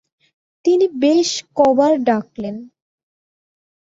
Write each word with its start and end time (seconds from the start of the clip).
তিনি 0.65 0.85
বেশ 1.01 1.29
ক 1.57 1.59
বার 1.77 1.93
ডাকলেন। 2.03 2.55